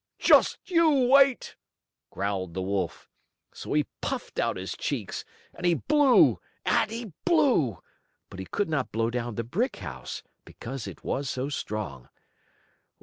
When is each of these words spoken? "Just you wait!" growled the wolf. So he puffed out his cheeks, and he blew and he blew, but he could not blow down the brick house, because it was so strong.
"Just 0.17 0.57
you 0.65 0.89
wait!" 1.09 1.55
growled 2.09 2.55
the 2.55 2.61
wolf. 2.63 3.07
So 3.53 3.73
he 3.73 3.85
puffed 4.01 4.39
out 4.39 4.57
his 4.57 4.75
cheeks, 4.75 5.23
and 5.53 5.63
he 5.63 5.75
blew 5.75 6.39
and 6.65 6.89
he 6.89 7.13
blew, 7.23 7.83
but 8.31 8.39
he 8.39 8.45
could 8.45 8.67
not 8.67 8.91
blow 8.91 9.11
down 9.11 9.35
the 9.35 9.43
brick 9.43 9.75
house, 9.75 10.23
because 10.43 10.87
it 10.87 11.03
was 11.03 11.29
so 11.29 11.49
strong. 11.49 12.09